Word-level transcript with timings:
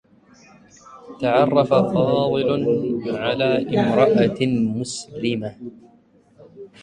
تعرّف 1.21 1.69
فاضل 1.69 3.15
على 3.15 3.79
امرأة 3.79 4.37
مسلمة. 4.75 5.57